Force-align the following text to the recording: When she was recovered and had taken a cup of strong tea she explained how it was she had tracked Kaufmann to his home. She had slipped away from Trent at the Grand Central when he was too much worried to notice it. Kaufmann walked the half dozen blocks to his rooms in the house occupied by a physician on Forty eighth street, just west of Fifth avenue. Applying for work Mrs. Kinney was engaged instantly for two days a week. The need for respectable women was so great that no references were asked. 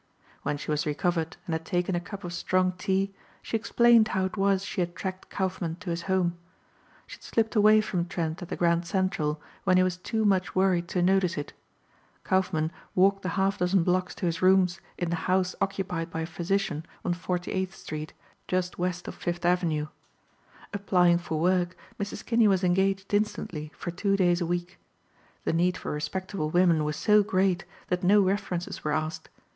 When 0.41 0.57
she 0.57 0.71
was 0.71 0.87
recovered 0.87 1.37
and 1.45 1.53
had 1.53 1.63
taken 1.63 1.93
a 1.93 1.99
cup 1.99 2.23
of 2.23 2.33
strong 2.33 2.71
tea 2.71 3.13
she 3.43 3.55
explained 3.55 4.07
how 4.07 4.25
it 4.25 4.35
was 4.35 4.65
she 4.65 4.81
had 4.81 4.95
tracked 4.95 5.29
Kaufmann 5.29 5.75
to 5.75 5.91
his 5.91 6.01
home. 6.01 6.39
She 7.05 7.17
had 7.17 7.23
slipped 7.23 7.55
away 7.55 7.81
from 7.81 8.07
Trent 8.07 8.41
at 8.41 8.49
the 8.49 8.55
Grand 8.55 8.87
Central 8.87 9.39
when 9.63 9.77
he 9.77 9.83
was 9.83 9.97
too 9.97 10.25
much 10.25 10.55
worried 10.55 10.87
to 10.87 11.03
notice 11.03 11.37
it. 11.37 11.53
Kaufmann 12.23 12.71
walked 12.95 13.21
the 13.21 13.29
half 13.37 13.59
dozen 13.59 13.83
blocks 13.83 14.15
to 14.15 14.25
his 14.25 14.41
rooms 14.41 14.81
in 14.97 15.11
the 15.11 15.15
house 15.29 15.53
occupied 15.61 16.09
by 16.09 16.21
a 16.21 16.25
physician 16.25 16.83
on 17.05 17.13
Forty 17.13 17.51
eighth 17.51 17.75
street, 17.75 18.11
just 18.47 18.79
west 18.79 19.07
of 19.07 19.13
Fifth 19.13 19.45
avenue. 19.45 19.85
Applying 20.73 21.19
for 21.19 21.39
work 21.39 21.77
Mrs. 21.99 22.25
Kinney 22.25 22.47
was 22.47 22.63
engaged 22.63 23.13
instantly 23.13 23.71
for 23.75 23.91
two 23.91 24.17
days 24.17 24.41
a 24.41 24.47
week. 24.47 24.79
The 25.43 25.53
need 25.53 25.77
for 25.77 25.91
respectable 25.91 26.49
women 26.49 26.83
was 26.85 26.95
so 26.95 27.21
great 27.21 27.65
that 27.89 28.03
no 28.03 28.19
references 28.23 28.83
were 28.83 28.93
asked. 28.93 29.29